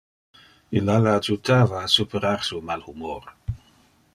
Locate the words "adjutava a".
1.17-1.91